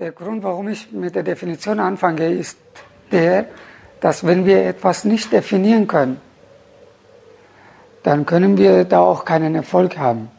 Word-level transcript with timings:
Der 0.00 0.12
Grund, 0.12 0.42
warum 0.42 0.68
ich 0.68 0.90
mit 0.92 1.14
der 1.14 1.22
Definition 1.22 1.78
anfange, 1.78 2.26
ist 2.30 2.56
der, 3.12 3.44
dass 4.00 4.26
wenn 4.26 4.46
wir 4.46 4.64
etwas 4.64 5.04
nicht 5.04 5.30
definieren 5.30 5.86
können, 5.86 6.18
dann 8.02 8.24
können 8.24 8.56
wir 8.56 8.84
da 8.84 9.00
auch 9.00 9.26
keinen 9.26 9.54
Erfolg 9.54 9.98
haben. 9.98 10.30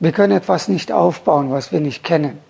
Wir 0.00 0.10
können 0.10 0.36
etwas 0.36 0.66
nicht 0.66 0.90
aufbauen, 0.90 1.52
was 1.52 1.70
wir 1.70 1.80
nicht 1.80 2.02
kennen. 2.02 2.40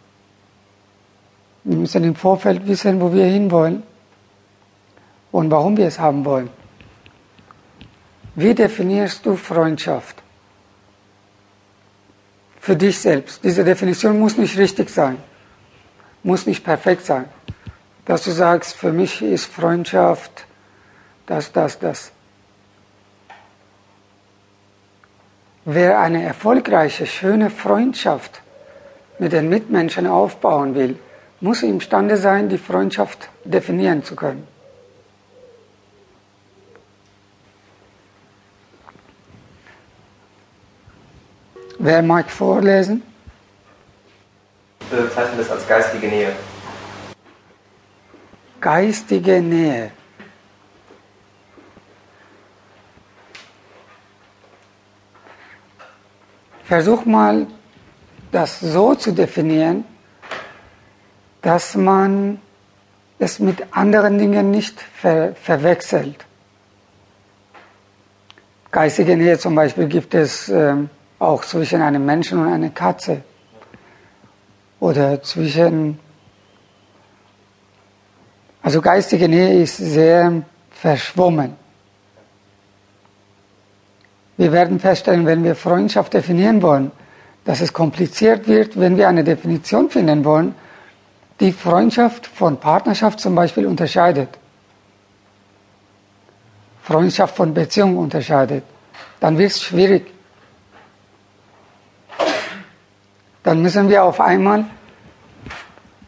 Wir 1.65 1.77
müssen 1.77 2.03
im 2.03 2.15
Vorfeld 2.15 2.67
wissen, 2.67 2.99
wo 2.99 3.13
wir 3.13 3.27
hinwollen 3.27 3.83
und 5.31 5.51
warum 5.51 5.77
wir 5.77 5.89
es 5.89 5.99
haben 5.99 6.25
wollen. 6.25 6.49
Wie 8.35 8.55
definierst 8.55 9.27
du 9.27 9.37
Freundschaft? 9.37 10.23
Für 12.67 12.75
dich 12.75 12.99
selbst. 12.99 13.45
Diese 13.45 13.63
Definition 13.63 14.19
muss 14.19 14.37
nicht 14.37 14.59
richtig 14.59 14.91
sein, 14.91 15.19
muss 16.25 16.47
nicht 16.47 16.65
perfekt 16.65 17.07
sein. 17.07 17.27
Dass 18.05 18.25
du 18.25 18.33
sagst, 18.33 18.75
für 18.75 18.93
mich 18.93 19.23
ist 19.23 19.47
Freundschaft 19.47 20.47
das, 21.27 21.53
das, 21.53 21.79
das. 21.79 22.11
Wer 25.65 26.01
eine 26.01 26.25
erfolgreiche, 26.25 27.07
schöne 27.07 27.51
Freundschaft 27.51 28.43
mit 29.21 29.31
den 29.33 29.49
Mitmenschen 29.49 30.09
aufbauen 30.09 30.75
will, 30.75 30.99
muss 31.41 31.63
imstande 31.63 32.17
sein, 32.17 32.49
die 32.49 32.59
Freundschaft 32.59 33.29
definieren 33.45 34.03
zu 34.03 34.17
können. 34.17 34.45
Wer 41.79 42.03
mag 42.03 42.31
vorlesen? 42.31 43.03
Ich 44.81 44.89
bezeichne 44.89 45.39
das 45.39 45.51
als 45.51 45.67
geistige 45.67 46.09
Nähe. 46.09 46.33
Geistige 48.61 49.41
Nähe. 49.41 49.91
Versuch 56.65 57.05
mal, 57.05 57.47
das 58.33 58.61
so 58.61 58.95
zu 58.95 59.13
definieren, 59.13 59.85
dass 61.43 61.77
man 61.77 62.41
es 63.19 63.39
mit 63.39 63.63
anderen 63.71 64.19
Dingen 64.19 64.51
nicht 64.51 64.81
ver 64.81 65.35
verwechselt. 65.35 66.25
Geistige 68.73 69.17
Nähe 69.17 69.39
zum 69.39 69.55
Beispiel 69.55 69.87
gibt 69.87 70.13
es 70.15 70.49
ähm, 70.49 70.91
auch 71.19 71.45
zwischen 71.45 71.81
einem 71.83 72.05
Menschen 72.05 72.39
und 72.39 72.53
einer 72.53 72.71
Katze 72.71 73.23
oder 74.81 75.23
zwischen, 75.23 75.99
also 78.63 78.81
geistige 78.81 79.29
Nähe 79.29 79.63
ist 79.63 79.79
sehr 79.79 80.43
verschwommen. 80.71 81.55
Wir 84.37 84.53
werden 84.53 84.79
feststellen, 84.79 85.25
wenn 85.25 85.43
wir 85.45 85.57
Freundschaft 85.57 86.13
definieren 86.13 86.61
wollen, 86.61 86.91
dass 87.45 87.61
es 87.61 87.73
kompliziert 87.73 88.47
wird, 88.47 88.79
wenn 88.79 88.99
wir 88.99 89.09
eine 89.09 89.25
Definition 89.25 89.89
finden 89.89 90.25
wollen, 90.25 90.55
die 91.41 91.53
Freundschaft 91.53 92.27
von 92.27 92.59
Partnerschaft 92.59 93.21
zum 93.21 93.35
Beispiel 93.35 93.67
unterscheidet. 93.67 94.29
Freundschaft 96.83 97.37
von 97.37 97.55
Beziehung 97.55 97.97
unterscheidet. 97.97 98.65
Dann 99.21 99.39
wird 99.39 99.53
es 99.53 99.63
schwierig. 99.63 100.16
Dann 103.47 103.63
müssen 103.63 103.89
wir 103.89 104.03
auf 104.03 104.21
einmal 104.21 104.65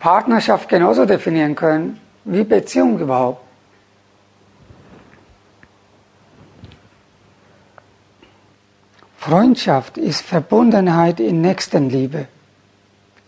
Partnerschaft 0.01 0.69
genauso 0.69 1.07
definieren 1.07 1.55
können 1.55 2.01
wie 2.25 2.43
Beziehung 2.43 2.99
überhaupt. 2.99 3.45
Freundschaft 9.19 9.99
ist 9.99 10.23
Verbundenheit 10.23 11.21
in 11.21 11.41
Nächstenliebe, 11.41 12.27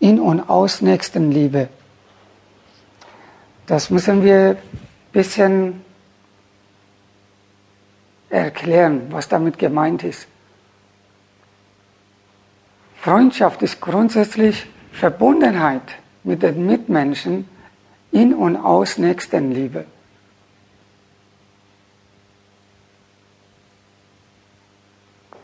in 0.01 0.19
und 0.19 0.41
aus 0.41 0.81
Nächstenliebe. 0.81 1.69
Das 3.65 3.89
müssen 3.89 4.25
wir 4.25 4.49
ein 4.49 4.57
bisschen 5.13 5.85
erklären, 8.29 9.03
was 9.09 9.29
damit 9.29 9.57
gemeint 9.57 10.03
ist. 10.03 10.27
Freundschaft 13.01 13.63
ist 13.63 13.81
grundsätzlich 13.81 14.67
Verbundenheit 14.91 15.81
mit 16.23 16.43
den 16.43 16.67
Mitmenschen 16.67 17.49
in 18.11 18.31
und 18.35 18.55
aus 18.55 18.99
Nächstenliebe. 18.99 19.85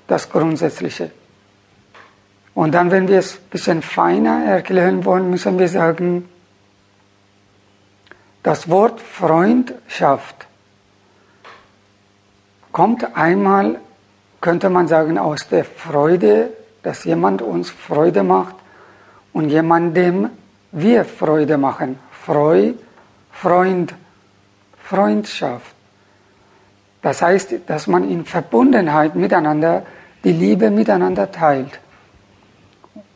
Das 0.06 0.30
Grundsätzliche. 0.30 1.10
Und 2.54 2.74
dann, 2.74 2.92
wenn 2.92 3.08
wir 3.08 3.18
es 3.18 3.38
ein 3.38 3.50
bisschen 3.50 3.82
feiner 3.82 4.46
erklären 4.46 5.04
wollen, 5.04 5.32
müssen 5.32 5.58
wir 5.58 5.68
sagen, 5.68 6.30
das 8.44 8.70
Wort 8.70 9.02
Freundschaft 9.02 10.46
kommt 12.72 13.18
einmal, 13.18 13.80
könnte 14.42 14.70
man 14.70 14.88
sagen, 14.88 15.18
aus 15.18 15.50
der 15.50 15.66
Freude 15.66 16.52
dass 16.88 17.04
jemand 17.04 17.42
uns 17.42 17.70
Freude 17.70 18.24
macht 18.24 18.56
und 19.34 19.50
jemandem 19.50 20.30
wir 20.72 21.04
Freude 21.04 21.58
machen. 21.58 22.00
Freu, 22.12 22.76
Freund, 23.30 23.94
Freundschaft. 24.82 25.76
Das 27.02 27.22
heißt, 27.22 27.56
dass 27.68 27.88
man 27.88 28.10
in 28.10 28.24
Verbundenheit 28.24 29.16
miteinander 29.16 29.86
die 30.24 30.32
Liebe 30.32 30.72
miteinander 30.72 31.30
teilt 31.30 31.78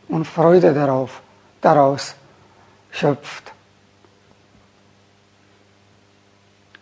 und 0.08 0.26
Freude 0.26 0.74
darauf, 0.74 1.22
daraus 1.62 2.14
schöpft. 2.90 3.54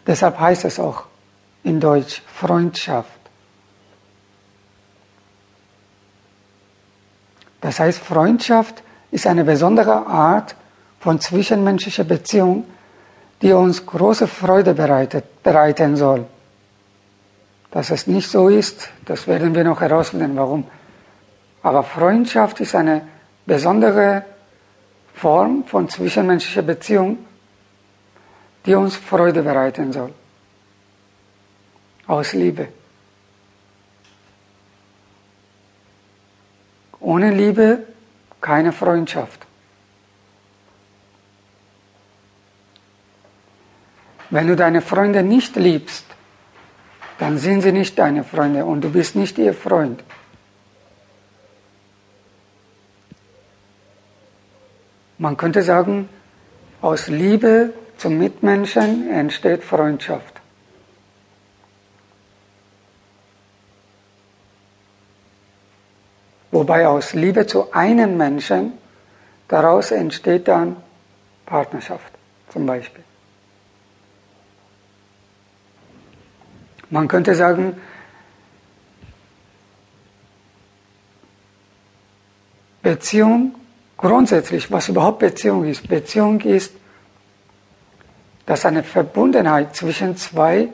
Deshalb 0.04 0.40
heißt 0.40 0.64
es 0.64 0.80
auch 0.80 1.04
in 1.62 1.78
Deutsch 1.78 2.20
Freundschaft. 2.26 3.19
Das 7.60 7.78
heißt, 7.81 8.00
Freundschaft 8.00 8.82
ist 9.10 9.26
eine 9.26 9.44
besondere 9.44 10.06
Art 10.06 10.54
von 10.98 11.21
zwischenmenschlicher 11.21 12.04
Beziehung, 12.04 12.65
die 13.43 13.53
uns 13.53 13.84
große 13.84 14.26
Freude 14.26 14.75
bereitet, 14.75 15.43
bereiten 15.43 15.97
soll. 15.97 16.26
Dass 17.70 17.91
es 17.91 18.06
nicht 18.06 18.28
so 18.28 18.49
ist, 18.49 18.91
das 19.04 19.26
werden 19.26 19.54
wir 19.54 19.65
noch 19.65 19.81
herausfinden, 19.81 20.37
warum. 20.37 20.65
Aber 21.62 21.82
Freundschaft 21.82 22.60
ist 22.60 22.75
eine 22.75 23.03
besondere 23.47 24.25
Form 25.15 25.65
von 25.65 25.88
zwischenmenschlicher 25.88 26.62
Beziehung, 26.62 27.19
die 28.66 28.75
uns 28.75 28.97
Freude 28.97 29.43
bereiten 29.43 29.93
soll. 29.93 30.12
Aus 32.06 32.32
Liebe. 32.32 32.69
Ohne 37.00 37.31
Liebe 37.31 37.84
keine 38.41 38.72
Freundschaft. 38.72 39.47
Wenn 44.31 44.47
du 44.47 44.55
deine 44.55 44.81
Freunde 44.81 45.22
nicht 45.22 45.56
liebst, 45.56 46.05
dann 47.19 47.37
sind 47.38 47.62
sie 47.62 47.72
nicht 47.72 47.99
deine 47.99 48.25
Freunde 48.25 48.65
und 48.65 48.83
du 48.83 48.91
bist 48.91 49.16
nicht 49.16 49.38
ihr 49.38 49.55
Freund. 49.55 50.03
Man 55.19 55.37
könnte 55.37 55.62
sagen, 55.62 56.08
aus 56.81 57.08
Liebe 57.08 57.75
zum 57.99 58.17
Mitmenschen 58.17 59.11
entsteht 59.11 59.62
Freundschaft. 59.62 60.30
Wobei 66.52 66.87
aus 66.87 67.14
Liebe 67.14 67.47
zu 67.47 67.73
einem 67.73 68.17
Menschen 68.17 68.73
daraus 69.47 69.91
entsteht 69.93 70.49
dann 70.49 70.76
Partnerschaft 71.47 72.12
zum 72.49 72.67
Beispiel. 72.67 73.05
Man 76.91 77.06
könnte 77.06 77.37
sagen, 77.37 77.76
Beziehung 82.82 83.55
grundsätzlich, 83.96 84.73
was 84.73 84.88
überhaupt 84.88 85.20
Beziehung 85.20 85.64
ist. 85.64 85.87
Beziehung 85.87 86.41
ist, 86.41 86.73
dass 88.46 88.64
eine 88.64 88.82
Verbundenheit 88.82 89.76
zwischen 89.76 90.17
zwei 90.17 90.69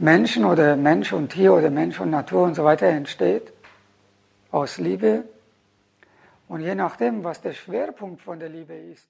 Menschen 0.00 0.44
oder 0.44 0.74
Mensch 0.74 1.12
und 1.12 1.28
Tier 1.28 1.54
oder 1.54 1.70
Mensch 1.70 2.00
und 2.00 2.10
Natur 2.10 2.44
und 2.44 2.54
so 2.54 2.64
weiter 2.64 2.86
entsteht 2.86 3.52
aus 4.50 4.78
Liebe. 4.78 5.24
Und 6.48 6.60
je 6.60 6.74
nachdem, 6.74 7.24
was 7.24 7.40
der 7.40 7.52
Schwerpunkt 7.52 8.22
von 8.22 8.38
der 8.38 8.48
Liebe 8.48 8.74
ist, 8.74 9.08